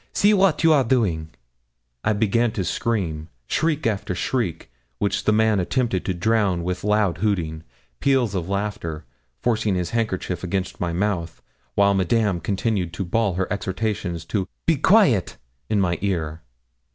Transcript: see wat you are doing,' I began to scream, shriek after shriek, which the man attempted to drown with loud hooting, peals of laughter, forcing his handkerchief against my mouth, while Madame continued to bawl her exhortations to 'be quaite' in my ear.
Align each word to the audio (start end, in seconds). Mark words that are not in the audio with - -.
see 0.15 0.33
wat 0.33 0.63
you 0.63 0.73
are 0.73 0.83
doing,' 0.83 1.29
I 2.03 2.13
began 2.13 2.51
to 2.53 2.63
scream, 2.63 3.29
shriek 3.45 3.85
after 3.85 4.15
shriek, 4.15 4.71
which 4.97 5.25
the 5.25 5.31
man 5.31 5.59
attempted 5.59 6.05
to 6.05 6.15
drown 6.15 6.63
with 6.63 6.83
loud 6.83 7.19
hooting, 7.19 7.61
peals 7.99 8.33
of 8.33 8.49
laughter, 8.49 9.05
forcing 9.43 9.75
his 9.75 9.91
handkerchief 9.91 10.43
against 10.43 10.79
my 10.81 10.91
mouth, 10.91 11.43
while 11.75 11.93
Madame 11.93 12.39
continued 12.39 12.93
to 12.93 13.05
bawl 13.05 13.35
her 13.35 13.45
exhortations 13.53 14.25
to 14.25 14.47
'be 14.65 14.77
quaite' 14.77 15.37
in 15.69 15.79
my 15.79 15.99
ear. 16.01 16.41